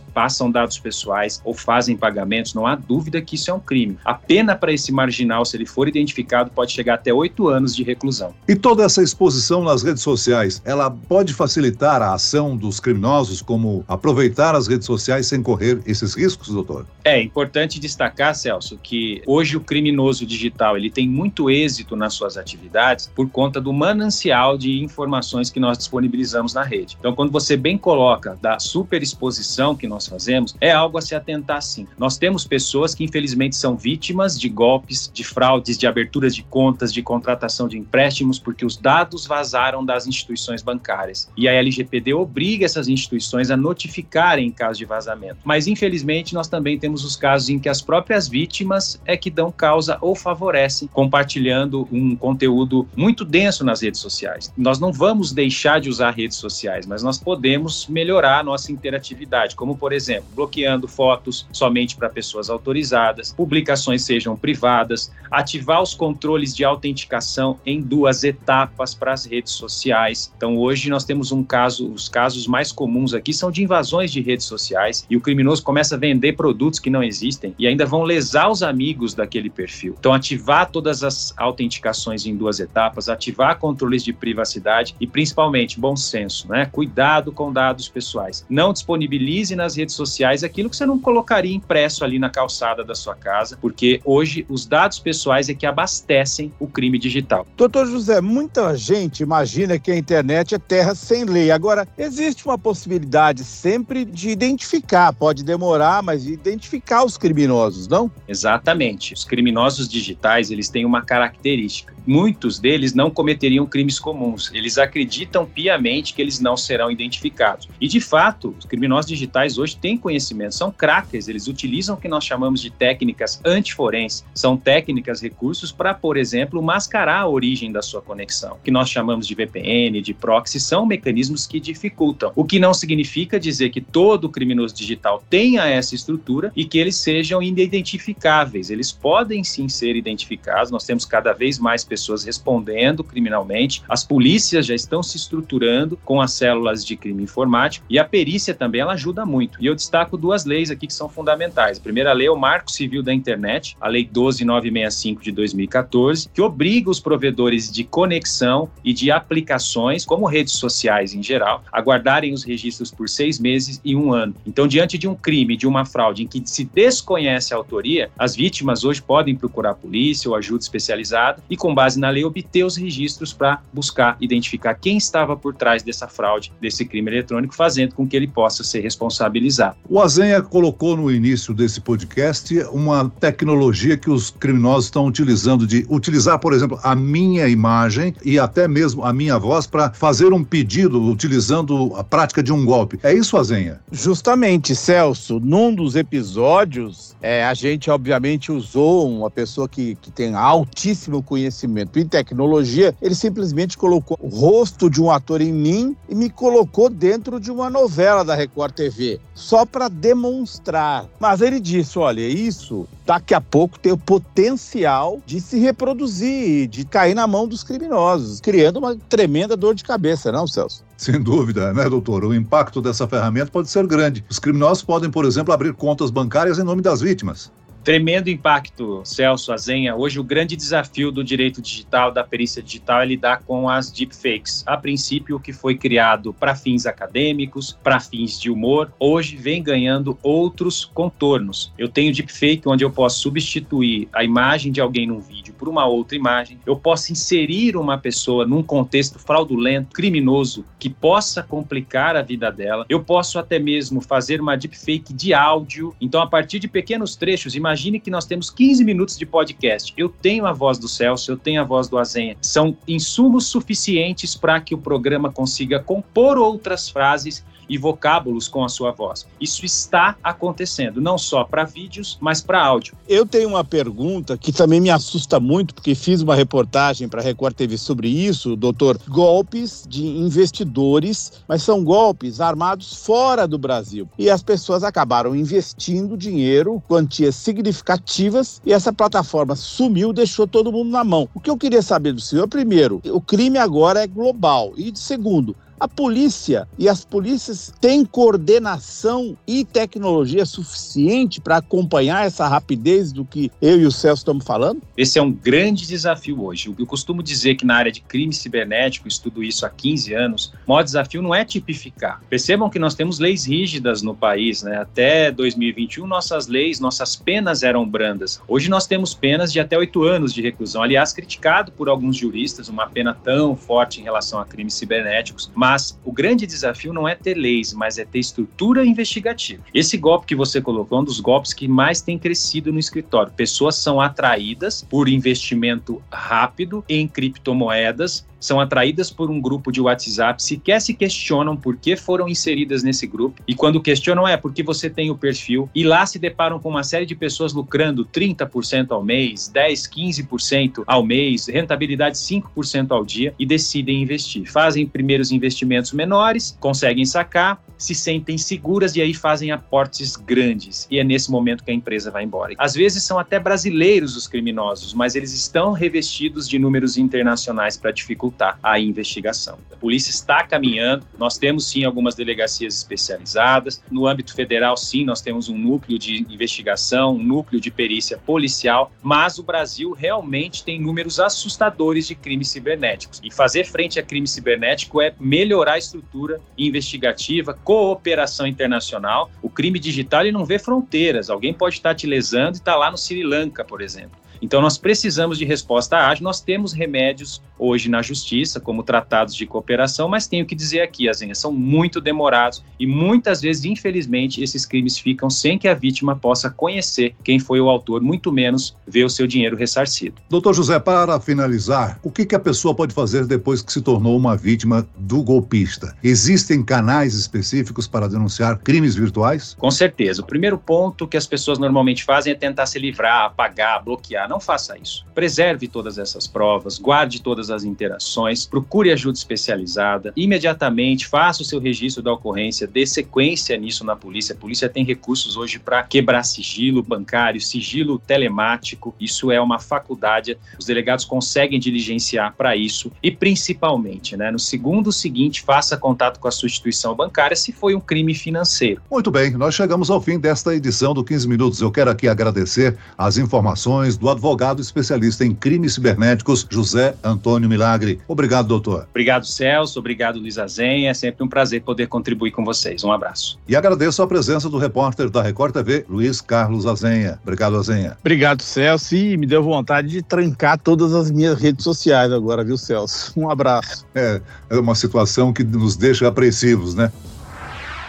pessoas 0.00 0.10
passam 0.20 0.50
dados 0.50 0.78
pessoais 0.78 1.40
ou 1.44 1.54
fazem 1.54 1.96
pagamentos, 1.96 2.54
não 2.54 2.66
há 2.66 2.74
dúvida 2.74 3.20
que 3.20 3.36
isso 3.36 3.50
é 3.50 3.54
um 3.54 3.60
crime. 3.60 3.96
A 4.04 4.14
pena 4.14 4.54
para 4.54 4.72
esse 4.72 4.92
marginal, 4.92 5.44
se 5.44 5.56
ele 5.56 5.66
for 5.66 5.88
identificado, 5.88 6.50
pode 6.50 6.72
chegar 6.72 6.94
até 6.94 7.12
oito 7.12 7.48
anos 7.48 7.74
de 7.74 7.82
reclusão. 7.82 8.34
E 8.48 8.54
toda 8.54 8.84
essa 8.84 9.02
exposição 9.02 9.62
nas 9.62 9.82
redes 9.82 10.02
sociais, 10.02 10.60
ela 10.64 10.90
pode 10.90 11.32
facilitar 11.32 12.02
a 12.02 12.14
ação 12.14 12.56
dos 12.56 12.80
criminosos, 12.80 13.40
como 13.40 13.84
aproveitar 13.88 14.54
as 14.54 14.66
redes 14.66 14.86
sociais 14.86 15.26
sem 15.26 15.42
correr 15.42 15.80
esses 15.86 16.14
riscos, 16.14 16.48
doutor? 16.48 16.86
É 17.04 17.20
importante 17.20 17.80
destacar, 17.80 18.34
Celso, 18.34 18.78
que 18.82 19.22
hoje 19.26 19.56
o 19.56 19.60
criminoso 19.60 20.26
digital 20.26 20.76
ele 20.76 20.90
tem 20.90 21.08
muito 21.08 21.50
êxito 21.50 21.96
nas 21.96 22.14
suas 22.14 22.36
atividades 22.36 23.10
por 23.14 23.28
conta 23.30 23.60
do 23.60 23.72
manancial 23.72 24.58
de 24.58 24.82
informações 24.82 25.50
que 25.50 25.60
nós 25.60 25.78
disponibilizamos 25.78 26.54
na 26.54 26.62
rede. 26.62 26.96
Então, 26.98 27.14
quando 27.14 27.30
você 27.30 27.56
bem 27.56 27.78
coloca 27.78 28.38
da 28.40 28.58
superexposição 28.58 29.74
que 29.74 29.86
nós 29.90 30.06
fazemos, 30.06 30.54
é 30.60 30.70
algo 30.70 30.96
a 30.96 31.02
se 31.02 31.14
atentar 31.14 31.60
sim. 31.60 31.86
Nós 31.98 32.16
temos 32.16 32.46
pessoas 32.46 32.94
que 32.94 33.04
infelizmente 33.04 33.56
são 33.56 33.76
vítimas 33.76 34.38
de 34.38 34.48
golpes, 34.48 35.10
de 35.12 35.24
fraudes, 35.24 35.76
de 35.76 35.86
aberturas 35.86 36.34
de 36.34 36.42
contas, 36.42 36.92
de 36.92 37.02
contratação 37.02 37.68
de 37.68 37.76
empréstimos, 37.76 38.38
porque 38.38 38.64
os 38.64 38.76
dados 38.76 39.26
vazaram 39.26 39.84
das 39.84 40.06
instituições 40.06 40.62
bancárias. 40.62 41.28
E 41.36 41.48
a 41.48 41.52
LGPD 41.52 42.14
obriga 42.14 42.64
essas 42.64 42.88
instituições 42.88 43.50
a 43.50 43.56
notificarem 43.56 44.46
em 44.46 44.52
caso 44.52 44.78
de 44.78 44.84
vazamento. 44.84 45.38
Mas 45.44 45.66
infelizmente 45.66 46.34
nós 46.34 46.48
também 46.48 46.78
temos 46.78 47.04
os 47.04 47.16
casos 47.16 47.48
em 47.48 47.58
que 47.58 47.68
as 47.68 47.82
próprias 47.82 48.28
vítimas 48.28 49.00
é 49.04 49.16
que 49.16 49.30
dão 49.30 49.50
causa 49.50 49.98
ou 50.00 50.14
favorecem 50.14 50.88
compartilhando 50.88 51.88
um 51.90 52.14
conteúdo 52.14 52.88
muito 52.96 53.24
denso 53.24 53.64
nas 53.64 53.82
redes 53.82 54.00
sociais. 54.00 54.52
Nós 54.56 54.78
não 54.78 54.92
vamos 54.92 55.32
deixar 55.32 55.80
de 55.80 55.88
usar 55.88 56.10
redes 56.12 56.36
sociais, 56.36 56.86
mas 56.86 57.02
nós 57.02 57.18
podemos 57.18 57.86
melhorar 57.86 58.40
a 58.40 58.42
nossa 58.42 58.70
interatividade, 58.70 59.56
como 59.56 59.76
por 59.80 59.92
exemplo, 59.92 60.26
bloqueando 60.34 60.86
fotos 60.86 61.46
somente 61.50 61.96
para 61.96 62.10
pessoas 62.10 62.50
autorizadas, 62.50 63.32
publicações 63.32 64.02
sejam 64.02 64.36
privadas, 64.36 65.10
ativar 65.30 65.82
os 65.82 65.94
controles 65.94 66.54
de 66.54 66.64
autenticação 66.64 67.58
em 67.64 67.80
duas 67.80 68.22
etapas 68.22 68.94
para 68.94 69.12
as 69.12 69.24
redes 69.24 69.54
sociais. 69.54 70.30
Então, 70.36 70.58
hoje 70.58 70.90
nós 70.90 71.04
temos 71.04 71.32
um 71.32 71.42
caso, 71.42 71.90
os 71.90 72.08
casos 72.08 72.46
mais 72.46 72.70
comuns 72.70 73.14
aqui 73.14 73.32
são 73.32 73.50
de 73.50 73.62
invasões 73.62 74.12
de 74.12 74.20
redes 74.20 74.44
sociais 74.44 75.06
e 75.08 75.16
o 75.16 75.20
criminoso 75.20 75.62
começa 75.62 75.94
a 75.94 75.98
vender 75.98 76.34
produtos 76.34 76.78
que 76.78 76.90
não 76.90 77.02
existem 77.02 77.54
e 77.58 77.66
ainda 77.66 77.86
vão 77.86 78.02
lesar 78.02 78.50
os 78.50 78.62
amigos 78.62 79.14
daquele 79.14 79.48
perfil. 79.48 79.96
Então, 79.98 80.12
ativar 80.12 80.70
todas 80.70 81.02
as 81.02 81.32
autenticações 81.36 82.26
em 82.26 82.36
duas 82.36 82.60
etapas, 82.60 83.08
ativar 83.08 83.58
controles 83.58 84.04
de 84.04 84.12
privacidade 84.12 84.94
e 85.00 85.06
principalmente 85.06 85.80
bom 85.80 85.96
senso, 85.96 86.48
né? 86.48 86.66
Cuidado 86.66 87.32
com 87.32 87.50
dados 87.50 87.88
pessoais. 87.88 88.44
Não 88.48 88.72
disponibilize 88.72 89.56
nas 89.56 89.69
redes 89.74 89.94
sociais 89.94 90.44
aquilo 90.44 90.70
que 90.70 90.76
você 90.76 90.86
não 90.86 90.98
colocaria 90.98 91.54
impresso 91.54 92.04
ali 92.04 92.18
na 92.18 92.30
calçada 92.30 92.84
da 92.84 92.94
sua 92.94 93.14
casa, 93.14 93.58
porque 93.60 94.00
hoje 94.04 94.44
os 94.48 94.66
dados 94.66 94.98
pessoais 94.98 95.48
é 95.48 95.54
que 95.54 95.66
abastecem 95.66 96.52
o 96.58 96.66
crime 96.66 96.98
digital. 96.98 97.46
Doutor 97.56 97.86
José, 97.86 98.20
muita 98.20 98.76
gente 98.76 99.22
imagina 99.22 99.78
que 99.78 99.90
a 99.90 99.96
internet 99.96 100.54
é 100.54 100.58
terra 100.58 100.94
sem 100.94 101.24
lei. 101.24 101.50
Agora, 101.50 101.86
existe 101.96 102.44
uma 102.46 102.58
possibilidade 102.58 103.44
sempre 103.44 104.04
de 104.04 104.30
identificar, 104.30 105.12
pode 105.12 105.42
demorar, 105.44 106.02
mas 106.02 106.24
de 106.24 106.32
identificar 106.32 107.04
os 107.04 107.16
criminosos, 107.16 107.88
não? 107.88 108.10
Exatamente. 108.28 109.14
Os 109.14 109.24
criminosos 109.24 109.88
digitais, 109.88 110.50
eles 110.50 110.68
têm 110.68 110.84
uma 110.84 111.02
característica. 111.02 111.94
Muitos 112.06 112.58
deles 112.58 112.94
não 112.94 113.10
cometeriam 113.10 113.66
crimes 113.66 113.98
comuns. 113.98 114.50
Eles 114.52 114.78
acreditam 114.78 115.46
piamente 115.46 116.14
que 116.14 116.22
eles 116.22 116.40
não 116.40 116.56
serão 116.56 116.90
identificados. 116.90 117.68
E, 117.80 117.86
de 117.86 118.00
fato, 118.00 118.54
os 118.58 118.64
criminosos 118.64 119.06
digitais 119.06 119.58
hoje 119.58 119.76
têm 119.76 119.96
conhecimento, 119.96 120.54
são 120.54 120.70
crackers, 120.70 121.28
eles 121.28 121.46
utilizam 121.46 121.94
o 121.94 122.00
que 122.00 122.08
nós 122.08 122.24
chamamos 122.24 122.60
de 122.60 122.70
técnicas 122.70 123.40
antiforenses. 123.44 124.24
São 124.34 124.56
técnicas, 124.56 125.20
recursos 125.20 125.72
para, 125.72 125.94
por 125.94 126.16
exemplo, 126.16 126.62
mascarar 126.62 127.20
a 127.20 127.28
origem 127.28 127.72
da 127.72 127.82
sua 127.82 128.00
conexão. 128.00 128.58
Que 128.62 128.70
nós 128.70 128.88
chamamos 128.88 129.26
de 129.26 129.34
VPN, 129.34 130.00
de 130.00 130.14
proxy, 130.14 130.60
são 130.60 130.86
mecanismos 130.86 131.46
que 131.46 131.60
dificultam. 131.60 132.32
O 132.34 132.44
que 132.44 132.58
não 132.58 132.74
significa 132.74 133.38
dizer 133.38 133.70
que 133.70 133.80
todo 133.80 134.28
criminoso 134.28 134.74
digital 134.74 135.22
tenha 135.28 135.66
essa 135.66 135.94
estrutura 135.94 136.52
e 136.56 136.64
que 136.64 136.78
eles 136.78 136.96
sejam 136.96 137.42
identificáveis. 137.42 138.70
Eles 138.70 138.92
podem 138.92 139.44
sim 139.44 139.68
ser 139.68 139.96
identificados. 139.96 140.70
Nós 140.70 140.84
temos 140.84 141.04
cada 141.04 141.32
vez 141.32 141.58
mais 141.58 141.84
pessoas 141.90 142.22
respondendo 142.22 143.02
criminalmente. 143.02 143.82
As 143.88 144.04
polícias 144.04 144.64
já 144.64 144.74
estão 144.74 145.02
se 145.02 145.16
estruturando 145.16 145.98
com 146.04 146.20
as 146.20 146.32
células 146.32 146.86
de 146.86 146.96
crime 146.96 147.24
informático 147.24 147.84
e 147.90 147.98
a 147.98 148.04
perícia 148.04 148.54
também 148.54 148.80
ela 148.80 148.92
ajuda 148.92 149.26
muito. 149.26 149.60
E 149.60 149.66
eu 149.66 149.74
destaco 149.74 150.16
duas 150.16 150.44
leis 150.44 150.70
aqui 150.70 150.86
que 150.86 150.94
são 150.94 151.08
fundamentais. 151.08 151.78
A 151.78 151.82
primeira 151.82 152.12
lei 152.12 152.28
é 152.28 152.30
o 152.30 152.38
Marco 152.38 152.70
Civil 152.70 153.02
da 153.02 153.12
Internet, 153.12 153.76
a 153.80 153.88
Lei 153.88 154.04
12965 154.04 155.22
de 155.22 155.32
2014, 155.32 156.28
que 156.32 156.40
obriga 156.40 156.88
os 156.88 157.00
provedores 157.00 157.70
de 157.70 157.82
conexão 157.82 158.70
e 158.84 158.92
de 158.92 159.10
aplicações, 159.10 160.04
como 160.04 160.26
redes 160.26 160.52
sociais 160.52 161.12
em 161.12 161.22
geral, 161.22 161.64
a 161.72 161.80
guardarem 161.80 162.32
os 162.32 162.44
registros 162.44 162.92
por 162.92 163.08
seis 163.08 163.40
meses 163.40 163.80
e 163.84 163.96
um 163.96 164.12
ano. 164.12 164.34
Então, 164.46 164.68
diante 164.68 164.96
de 164.96 165.08
um 165.08 165.14
crime, 165.14 165.56
de 165.56 165.66
uma 165.66 165.84
fraude 165.84 166.22
em 166.22 166.28
que 166.28 166.42
se 166.44 166.64
desconhece 166.64 167.52
a 167.52 167.56
autoria, 167.56 168.10
as 168.16 168.36
vítimas 168.36 168.84
hoje 168.84 169.02
podem 169.02 169.34
procurar 169.34 169.70
a 169.70 169.74
polícia 169.74 170.30
ou 170.30 170.36
ajuda 170.36 170.62
especializada 170.62 171.42
e, 171.50 171.56
com 171.56 171.74
base 171.80 171.98
na 171.98 172.10
lei, 172.10 172.26
obter 172.26 172.62
os 172.62 172.76
registros 172.76 173.32
para 173.32 173.62
buscar 173.72 174.18
identificar 174.20 174.74
quem 174.74 174.98
estava 174.98 175.34
por 175.34 175.54
trás 175.54 175.82
dessa 175.82 176.06
fraude, 176.06 176.52
desse 176.60 176.84
crime 176.84 177.10
eletrônico, 177.10 177.54
fazendo 177.54 177.94
com 177.94 178.06
que 178.06 178.14
ele 178.14 178.28
possa 178.28 178.62
ser 178.62 178.80
responsabilizado. 178.80 179.76
O 179.88 179.98
Azenha 179.98 180.42
colocou 180.42 180.94
no 180.94 181.10
início 181.10 181.54
desse 181.54 181.80
podcast 181.80 182.54
uma 182.70 183.10
tecnologia 183.18 183.96
que 183.96 184.10
os 184.10 184.28
criminosos 184.28 184.84
estão 184.84 185.06
utilizando 185.06 185.66
de 185.66 185.86
utilizar, 185.88 186.38
por 186.38 186.52
exemplo, 186.52 186.78
a 186.82 186.94
minha 186.94 187.48
imagem 187.48 188.14
e 188.22 188.38
até 188.38 188.68
mesmo 188.68 189.02
a 189.02 189.10
minha 189.10 189.38
voz 189.38 189.66
para 189.66 189.90
fazer 189.90 190.34
um 190.34 190.44
pedido 190.44 191.02
utilizando 191.02 191.94
a 191.96 192.04
prática 192.04 192.42
de 192.42 192.52
um 192.52 192.62
golpe. 192.62 193.00
É 193.02 193.14
isso, 193.14 193.38
Azenha? 193.38 193.80
Justamente, 193.90 194.76
Celso. 194.76 195.40
Num 195.40 195.74
dos 195.74 195.96
episódios, 195.96 197.16
é, 197.22 197.42
a 197.42 197.54
gente 197.54 197.90
obviamente 197.90 198.52
usou 198.52 199.10
uma 199.10 199.30
pessoa 199.30 199.66
que, 199.66 199.94
que 199.94 200.10
tem 200.10 200.34
altíssimo 200.34 201.22
conhecimento 201.22 201.69
em 201.78 202.06
tecnologia. 202.06 202.94
Ele 203.00 203.14
simplesmente 203.14 203.76
colocou 203.76 204.18
o 204.20 204.28
rosto 204.28 204.88
de 204.90 205.00
um 205.02 205.10
ator 205.10 205.40
em 205.40 205.52
mim 205.52 205.96
e 206.08 206.14
me 206.14 206.30
colocou 206.30 206.88
dentro 206.88 207.40
de 207.40 207.50
uma 207.50 207.70
novela 207.70 208.24
da 208.24 208.34
Record 208.34 208.74
TV, 208.74 209.20
só 209.34 209.64
para 209.64 209.88
demonstrar. 209.88 211.06
Mas 211.18 211.40
ele 211.40 211.60
disse: 211.60 211.98
olha, 211.98 212.20
isso 212.20 212.86
daqui 213.06 213.34
a 213.34 213.40
pouco 213.40 213.78
tem 213.78 213.92
o 213.92 213.98
potencial 213.98 215.20
de 215.26 215.40
se 215.40 215.58
reproduzir, 215.58 216.68
de 216.68 216.84
cair 216.84 217.14
na 217.14 217.26
mão 217.26 217.48
dos 217.48 217.64
criminosos, 217.64 218.40
criando 218.40 218.78
uma 218.78 218.96
tremenda 219.08 219.56
dor 219.56 219.74
de 219.74 219.82
cabeça, 219.82 220.30
não, 220.30 220.46
Celso? 220.46 220.84
Sem 220.96 221.20
dúvida, 221.20 221.72
né, 221.72 221.88
doutor? 221.88 222.24
O 222.24 222.34
impacto 222.34 222.80
dessa 222.80 223.08
ferramenta 223.08 223.50
pode 223.50 223.70
ser 223.70 223.86
grande. 223.86 224.24
Os 224.28 224.38
criminosos 224.38 224.84
podem, 224.84 225.10
por 225.10 225.24
exemplo, 225.24 225.52
abrir 225.52 225.72
contas 225.72 226.10
bancárias 226.10 226.58
em 226.58 226.62
nome 226.62 226.82
das 226.82 227.00
vítimas. 227.00 227.50
Tremendo 227.82 228.28
impacto, 228.28 229.00
Celso 229.06 229.54
Azenha. 229.54 229.96
Hoje 229.96 230.20
o 230.20 230.24
grande 230.24 230.54
desafio 230.54 231.10
do 231.10 231.24
direito 231.24 231.62
digital, 231.62 232.12
da 232.12 232.22
perícia 232.22 232.62
digital, 232.62 233.00
é 233.00 233.06
lidar 233.06 233.42
com 233.46 233.70
as 233.70 233.90
deepfakes. 233.90 234.62
A 234.66 234.76
princípio, 234.76 235.36
o 235.36 235.40
que 235.40 235.50
foi 235.50 235.74
criado 235.78 236.34
para 236.34 236.54
fins 236.54 236.84
acadêmicos, 236.84 237.78
para 237.82 237.98
fins 237.98 238.38
de 238.38 238.50
humor, 238.50 238.92
hoje 238.98 239.34
vem 239.34 239.62
ganhando 239.62 240.18
outros 240.22 240.84
contornos. 240.92 241.72
Eu 241.78 241.88
tenho 241.88 242.12
deepfake 242.12 242.68
onde 242.68 242.84
eu 242.84 242.90
posso 242.90 243.20
substituir 243.20 244.08
a 244.12 244.22
imagem 244.22 244.70
de 244.70 244.80
alguém 244.82 245.06
num 245.06 245.20
vídeo 245.20 245.54
por 245.54 245.66
uma 245.66 245.86
outra 245.86 246.14
imagem. 246.14 246.58
Eu 246.66 246.76
posso 246.76 247.10
inserir 247.12 247.78
uma 247.78 247.96
pessoa 247.96 248.46
num 248.46 248.62
contexto 248.62 249.18
fraudulento, 249.18 249.94
criminoso, 249.94 250.66
que 250.78 250.90
possa 250.90 251.42
complicar 251.42 252.14
a 252.14 252.20
vida 252.20 252.52
dela. 252.52 252.84
Eu 252.90 253.02
posso 253.02 253.38
até 253.38 253.58
mesmo 253.58 254.02
fazer 254.02 254.38
uma 254.38 254.54
deepfake 254.54 255.14
de 255.14 255.32
áudio. 255.32 255.94
Então, 255.98 256.20
a 256.20 256.26
partir 256.26 256.58
de 256.58 256.68
pequenos 256.68 257.16
trechos, 257.16 257.54
imagine 257.54 257.69
imagine 257.70 258.00
que 258.00 258.10
nós 258.10 258.26
temos 258.26 258.50
15 258.50 258.84
minutos 258.84 259.16
de 259.16 259.24
podcast. 259.24 259.94
Eu 259.96 260.08
tenho 260.08 260.44
a 260.44 260.52
voz 260.52 260.76
do 260.76 260.88
Celso, 260.88 261.30
eu 261.30 261.36
tenho 261.36 261.60
a 261.60 261.64
voz 261.64 261.88
do 261.88 261.98
Azenha. 261.98 262.36
São 262.42 262.76
insumos 262.86 263.46
suficientes 263.46 264.34
para 264.34 264.60
que 264.60 264.74
o 264.74 264.78
programa 264.78 265.30
consiga 265.30 265.78
compor 265.78 266.36
outras 266.36 266.88
frases 266.88 267.44
e 267.70 267.78
vocábulos 267.78 268.48
com 268.48 268.64
a 268.64 268.68
sua 268.68 268.90
voz. 268.90 269.24
Isso 269.40 269.64
está 269.64 270.16
acontecendo, 270.22 271.00
não 271.00 271.16
só 271.16 271.44
para 271.44 271.62
vídeos, 271.62 272.18
mas 272.20 272.42
para 272.42 272.60
áudio. 272.60 272.96
Eu 273.08 273.24
tenho 273.24 273.48
uma 273.48 273.62
pergunta 273.62 274.36
que 274.36 274.52
também 274.52 274.80
me 274.80 274.90
assusta 274.90 275.38
muito, 275.38 275.72
porque 275.72 275.94
fiz 275.94 276.20
uma 276.20 276.34
reportagem 276.34 277.08
para 277.08 277.20
a 277.20 277.24
Record 277.24 277.54
TV 277.54 277.78
sobre 277.78 278.08
isso, 278.08 278.56
doutor. 278.56 278.98
Golpes 279.08 279.86
de 279.88 280.04
investidores, 280.04 281.32
mas 281.46 281.62
são 281.62 281.84
golpes 281.84 282.40
armados 282.40 283.04
fora 283.04 283.46
do 283.46 283.56
Brasil. 283.56 284.08
E 284.18 284.28
as 284.28 284.42
pessoas 284.42 284.82
acabaram 284.82 285.36
investindo 285.36 286.16
dinheiro, 286.16 286.82
quantias 286.88 287.36
significativas, 287.36 288.60
e 288.66 288.72
essa 288.72 288.92
plataforma 288.92 289.54
sumiu, 289.54 290.12
deixou 290.12 290.46
todo 290.46 290.72
mundo 290.72 290.90
na 290.90 291.04
mão. 291.04 291.28
O 291.32 291.38
que 291.38 291.48
eu 291.48 291.56
queria 291.56 291.82
saber 291.82 292.12
do 292.12 292.20
senhor, 292.20 292.48
primeiro, 292.48 293.00
o 293.04 293.20
crime 293.20 293.58
agora 293.58 294.02
é 294.02 294.06
global. 294.08 294.72
E 294.76 294.90
segundo, 294.96 295.54
a 295.80 295.88
polícia 295.88 296.68
e 296.78 296.88
as 296.88 297.06
polícias 297.06 297.72
têm 297.80 298.04
coordenação 298.04 299.36
e 299.46 299.64
tecnologia 299.64 300.44
suficiente 300.44 301.40
para 301.40 301.56
acompanhar 301.56 302.26
essa 302.26 302.46
rapidez 302.46 303.12
do 303.12 303.24
que 303.24 303.50
eu 303.62 303.80
e 303.80 303.86
o 303.86 303.90
Celso 303.90 304.20
estamos 304.20 304.44
falando? 304.44 304.82
Esse 304.94 305.18
é 305.18 305.22
um 305.22 305.32
grande 305.32 305.86
desafio 305.86 306.44
hoje. 306.44 306.72
Eu 306.78 306.86
costumo 306.86 307.22
dizer 307.22 307.54
que 307.54 307.64
na 307.64 307.76
área 307.76 307.90
de 307.90 308.02
crime 308.02 308.32
cibernético, 308.32 309.08
estudo 309.08 309.42
isso 309.42 309.64
há 309.64 309.70
15 309.70 310.12
anos, 310.12 310.52
o 310.66 310.70
maior 310.70 310.82
desafio 310.82 311.22
não 311.22 311.34
é 311.34 311.44
tipificar. 311.46 312.20
Percebam 312.28 312.68
que 312.68 312.78
nós 312.78 312.94
temos 312.94 313.18
leis 313.18 313.46
rígidas 313.46 314.02
no 314.02 314.14
país, 314.14 314.62
né? 314.62 314.76
Até 314.76 315.30
2021, 315.30 316.06
nossas 316.06 316.46
leis, 316.46 316.78
nossas 316.78 317.16
penas 317.16 317.62
eram 317.62 317.88
brandas. 317.88 318.38
Hoje 318.46 318.68
nós 318.68 318.86
temos 318.86 319.14
penas 319.14 319.50
de 319.50 319.58
até 319.58 319.78
oito 319.78 320.02
anos 320.02 320.34
de 320.34 320.42
reclusão. 320.42 320.82
Aliás, 320.82 321.14
criticado 321.14 321.72
por 321.72 321.88
alguns 321.88 322.16
juristas, 322.16 322.68
uma 322.68 322.86
pena 322.86 323.14
tão 323.14 323.56
forte 323.56 324.00
em 324.00 324.04
relação 324.04 324.38
a 324.38 324.44
crimes 324.44 324.74
cibernéticos, 324.74 325.50
mas 325.54 325.69
mas 325.70 325.96
o 326.04 326.10
grande 326.10 326.48
desafio 326.48 326.92
não 326.92 327.08
é 327.08 327.14
ter 327.14 327.34
leis, 327.34 327.72
mas 327.72 327.96
é 327.96 328.04
ter 328.04 328.18
estrutura 328.18 328.84
investigativa. 328.84 329.62
Esse 329.72 329.96
golpe 329.96 330.26
que 330.26 330.34
você 330.34 330.60
colocou 330.60 330.98
é 330.98 331.00
um 331.02 331.04
dos 331.04 331.20
golpes 331.20 331.52
que 331.52 331.68
mais 331.68 332.00
tem 332.00 332.18
crescido 332.18 332.72
no 332.72 332.78
escritório. 332.80 333.32
Pessoas 333.32 333.76
são 333.76 334.00
atraídas 334.00 334.84
por 334.90 335.08
investimento 335.08 336.02
rápido 336.10 336.84
em 336.88 337.06
criptomoedas 337.06 338.26
são 338.40 338.58
atraídas 338.58 339.10
por 339.10 339.30
um 339.30 339.40
grupo 339.40 339.70
de 339.70 339.80
WhatsApp, 339.80 340.42
sequer 340.42 340.80
se 340.80 340.94
questionam 340.94 341.56
por 341.56 341.76
que 341.76 341.94
foram 341.94 342.28
inseridas 342.28 342.82
nesse 342.82 343.06
grupo, 343.06 343.40
e 343.46 343.54
quando 343.54 343.80
questionam 343.80 344.26
é 344.26 344.36
porque 344.36 344.62
você 344.62 344.88
tem 344.88 345.10
o 345.10 345.16
perfil, 345.16 345.68
e 345.74 345.84
lá 345.84 346.04
se 346.06 346.18
deparam 346.18 346.58
com 346.58 346.70
uma 346.70 346.82
série 346.82 347.06
de 347.06 347.14
pessoas 347.14 347.52
lucrando 347.52 348.04
30% 348.06 348.90
ao 348.90 349.04
mês, 349.04 349.48
10, 349.48 349.86
15% 349.88 350.82
ao 350.86 351.04
mês, 351.04 351.46
rentabilidade 351.46 352.16
5% 352.16 352.90
ao 352.90 353.04
dia, 353.04 353.34
e 353.38 353.44
decidem 353.44 354.02
investir. 354.02 354.50
Fazem 354.50 354.86
primeiros 354.86 355.30
investimentos 355.30 355.92
menores, 355.92 356.56
conseguem 356.58 357.04
sacar, 357.04 357.62
se 357.76 357.94
sentem 357.94 358.36
seguras 358.36 358.94
e 358.94 359.00
aí 359.00 359.14
fazem 359.14 359.50
aportes 359.50 360.16
grandes. 360.16 360.86
E 360.90 360.98
é 360.98 361.04
nesse 361.04 361.30
momento 361.30 361.64
que 361.64 361.70
a 361.70 361.74
empresa 361.74 362.10
vai 362.10 362.24
embora. 362.24 362.54
Às 362.58 362.74
vezes 362.74 363.02
são 363.02 363.18
até 363.18 363.38
brasileiros 363.38 364.16
os 364.16 364.26
criminosos, 364.26 364.92
mas 364.92 365.14
eles 365.14 365.32
estão 365.32 365.72
revestidos 365.72 366.48
de 366.48 366.58
números 366.58 366.98
internacionais 366.98 367.76
para 367.76 367.90
dificultar 367.90 368.29
a 368.62 368.78
investigação. 368.78 369.58
A 369.72 369.76
polícia 369.76 370.10
está 370.10 370.42
caminhando, 370.44 371.06
nós 371.18 371.38
temos 371.38 371.68
sim 371.68 371.84
algumas 371.84 372.14
delegacias 372.14 372.76
especializadas. 372.76 373.82
No 373.90 374.06
âmbito 374.06 374.34
federal, 374.34 374.76
sim, 374.76 375.04
nós 375.04 375.20
temos 375.20 375.48
um 375.48 375.56
núcleo 375.56 375.98
de 375.98 376.26
investigação, 376.30 377.14
um 377.14 377.22
núcleo 377.22 377.60
de 377.60 377.70
perícia 377.70 378.18
policial, 378.18 378.92
mas 379.02 379.38
o 379.38 379.42
Brasil 379.42 379.92
realmente 379.92 380.64
tem 380.64 380.80
números 380.80 381.18
assustadores 381.20 382.06
de 382.06 382.14
crimes 382.14 382.48
cibernéticos. 382.48 383.20
E 383.22 383.30
fazer 383.30 383.64
frente 383.64 383.98
a 383.98 384.02
crime 384.02 384.26
cibernético 384.26 385.00
é 385.00 385.14
melhorar 385.18 385.74
a 385.74 385.78
estrutura 385.78 386.40
investigativa, 386.56 387.54
cooperação 387.54 388.46
internacional. 388.46 389.30
O 389.42 389.48
crime 389.48 389.78
digital 389.78 390.22
ele 390.22 390.32
não 390.32 390.44
vê 390.44 390.58
fronteiras. 390.58 391.30
Alguém 391.30 391.54
pode 391.54 391.76
estar 391.76 391.94
te 391.94 392.06
lesando 392.06 392.56
e 392.56 392.60
estar 392.60 392.72
tá 392.72 392.78
lá 392.78 392.90
no 392.90 392.98
Sri 392.98 393.22
Lanka, 393.22 393.64
por 393.64 393.80
exemplo. 393.80 394.18
Então, 394.42 394.60
nós 394.60 394.78
precisamos 394.78 395.38
de 395.38 395.44
resposta 395.44 395.96
ágil. 395.96 396.24
Nós 396.24 396.40
temos 396.40 396.72
remédios 396.72 397.42
hoje 397.58 397.88
na 397.88 398.00
justiça, 398.02 398.58
como 398.58 398.82
tratados 398.82 399.34
de 399.34 399.46
cooperação, 399.46 400.08
mas 400.08 400.26
tenho 400.26 400.46
que 400.46 400.54
dizer 400.54 400.80
aqui, 400.80 401.08
Azenha, 401.08 401.34
são 401.34 401.52
muito 401.52 402.00
demorados 402.00 402.64
e 402.78 402.86
muitas 402.86 403.40
vezes, 403.40 403.64
infelizmente, 403.64 404.42
esses 404.42 404.64
crimes 404.64 404.98
ficam 404.98 405.28
sem 405.28 405.58
que 405.58 405.68
a 405.68 405.74
vítima 405.74 406.16
possa 406.16 406.48
conhecer 406.48 407.14
quem 407.22 407.38
foi 407.38 407.60
o 407.60 407.68
autor, 407.68 408.00
muito 408.00 408.32
menos 408.32 408.74
ver 408.86 409.04
o 409.04 409.10
seu 409.10 409.26
dinheiro 409.26 409.56
ressarcido. 409.56 410.16
Doutor 410.30 410.54
José, 410.54 410.78
para 410.78 411.20
finalizar, 411.20 411.98
o 412.02 412.10
que, 412.10 412.24
que 412.24 412.34
a 412.34 412.40
pessoa 412.40 412.74
pode 412.74 412.94
fazer 412.94 413.26
depois 413.26 413.60
que 413.60 413.72
se 413.72 413.82
tornou 413.82 414.16
uma 414.16 414.36
vítima 414.36 414.88
do 414.96 415.22
golpista? 415.22 415.94
Existem 416.02 416.62
canais 416.62 417.14
específicos 417.14 417.86
para 417.86 418.08
denunciar 418.08 418.58
crimes 418.58 418.94
virtuais? 418.94 419.54
Com 419.58 419.70
certeza. 419.70 420.22
O 420.22 420.26
primeiro 420.26 420.56
ponto 420.56 421.06
que 421.06 421.16
as 421.16 421.26
pessoas 421.26 421.58
normalmente 421.58 422.04
fazem 422.04 422.32
é 422.32 422.36
tentar 422.36 422.66
se 422.66 422.78
livrar, 422.78 423.26
apagar, 423.26 423.84
bloquear. 423.84 424.29
Não 424.30 424.38
faça 424.38 424.78
isso. 424.78 425.04
Preserve 425.12 425.66
todas 425.66 425.98
essas 425.98 426.24
provas, 426.28 426.78
guarde 426.78 427.20
todas 427.20 427.50
as 427.50 427.64
interações, 427.64 428.46
procure 428.46 428.92
ajuda 428.92 429.18
especializada, 429.18 430.12
imediatamente 430.16 431.08
faça 431.08 431.42
o 431.42 431.44
seu 431.44 431.58
registro 431.58 432.00
da 432.00 432.12
ocorrência, 432.12 432.64
dê 432.64 432.86
sequência 432.86 433.56
nisso 433.56 433.84
na 433.84 433.96
polícia. 433.96 434.32
A 434.32 434.38
polícia 434.38 434.68
tem 434.68 434.84
recursos 434.84 435.36
hoje 435.36 435.58
para 435.58 435.82
quebrar 435.82 436.22
sigilo 436.22 436.80
bancário, 436.80 437.40
sigilo 437.40 437.98
telemático. 437.98 438.94
Isso 439.00 439.32
é 439.32 439.40
uma 439.40 439.58
faculdade. 439.58 440.38
Os 440.56 440.64
delegados 440.64 441.04
conseguem 441.04 441.58
diligenciar 441.58 442.32
para 442.36 442.54
isso 442.54 442.92
e 443.02 443.10
principalmente, 443.10 444.16
né, 444.16 444.30
no 444.30 444.38
segundo 444.38 444.92
seguinte, 444.92 445.42
faça 445.42 445.76
contato 445.76 446.20
com 446.20 446.28
a 446.28 446.30
sua 446.30 446.46
instituição 446.46 446.94
bancária 446.94 447.34
se 447.34 447.50
foi 447.50 447.74
um 447.74 447.80
crime 447.80 448.14
financeiro. 448.14 448.80
Muito 448.88 449.10
bem, 449.10 449.32
nós 449.32 449.56
chegamos 449.56 449.90
ao 449.90 450.00
fim 450.00 450.20
desta 450.20 450.54
edição 450.54 450.94
do 450.94 451.02
15 451.02 451.26
minutos. 451.26 451.60
Eu 451.60 451.72
quero 451.72 451.90
aqui 451.90 452.06
agradecer 452.06 452.78
as 452.96 453.18
informações 453.18 453.96
do 453.96 454.08
advogado 454.08 454.19
especialista 454.60 455.24
em 455.24 455.34
crimes 455.34 455.74
cibernéticos, 455.74 456.46
José 456.48 456.94
Antônio 457.02 457.48
Milagre. 457.48 458.00
Obrigado, 458.06 458.48
doutor. 458.48 458.86
Obrigado, 458.90 459.26
Celso. 459.26 459.78
Obrigado, 459.78 460.18
Luiz 460.18 460.38
Azenha. 460.38 460.90
É 460.90 460.94
sempre 460.94 461.24
um 461.24 461.28
prazer 461.28 461.62
poder 461.62 461.86
contribuir 461.86 462.30
com 462.30 462.44
vocês. 462.44 462.84
Um 462.84 462.92
abraço. 462.92 463.38
E 463.48 463.56
agradeço 463.56 464.02
a 464.02 464.06
presença 464.06 464.48
do 464.48 464.58
repórter 464.58 465.10
da 465.10 465.22
Record 465.22 465.52
TV, 465.52 465.84
Luiz 465.88 466.20
Carlos 466.20 466.66
Azenha. 466.66 467.18
Obrigado, 467.22 467.56
Azenha. 467.56 467.96
Obrigado, 468.00 468.42
Celso. 468.42 468.94
E 468.94 469.16
me 469.16 469.26
deu 469.26 469.42
vontade 469.42 469.88
de 469.88 470.02
trancar 470.02 470.58
todas 470.58 470.94
as 470.94 471.10
minhas 471.10 471.40
redes 471.40 471.64
sociais 471.64 472.12
agora, 472.12 472.44
viu, 472.44 472.56
Celso? 472.56 473.12
Um 473.16 473.30
abraço. 473.30 473.86
É, 473.94 474.20
é 474.48 474.58
uma 474.58 474.74
situação 474.74 475.32
que 475.32 475.42
nos 475.44 475.76
deixa 475.76 476.06
apreensivos, 476.06 476.74
né? 476.74 476.92